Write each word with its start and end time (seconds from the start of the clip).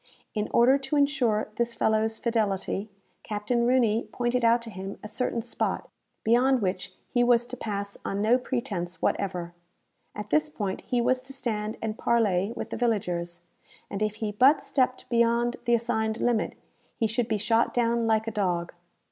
In 0.33 0.49
order 0.51 0.79
to 0.79 0.95
insure 0.95 1.49
this 1.57 1.75
fellow's 1.75 2.17
fidelity, 2.17 2.89
Captain 3.21 3.67
Rooney 3.67 4.07
pointed 4.11 4.43
out 4.43 4.63
to 4.63 4.71
him 4.71 4.97
a 5.03 5.07
certain 5.07 5.43
spot, 5.43 5.91
beyond 6.23 6.59
which 6.59 6.95
he 7.13 7.23
was 7.23 7.45
to 7.45 7.55
pass 7.55 7.99
on 8.03 8.19
no 8.19 8.39
pretence 8.39 8.99
whatever. 9.03 9.53
At 10.15 10.31
this 10.31 10.49
point 10.49 10.81
he 10.87 11.01
was 11.01 11.21
to 11.21 11.33
stand 11.33 11.77
and 11.83 11.99
parley 11.99 12.51
with 12.55 12.71
the 12.71 12.77
villagers, 12.77 13.43
and 13.91 14.01
if 14.01 14.15
he 14.15 14.31
but 14.31 14.59
stepped 14.59 15.07
beyond 15.07 15.57
the 15.65 15.75
assigned 15.75 16.19
limit, 16.19 16.55
he 16.97 17.05
should 17.05 17.27
be 17.27 17.37
shot 17.37 17.71
down 17.71 18.07
like 18.07 18.27
a 18.27 18.31
dog. 18.31 18.73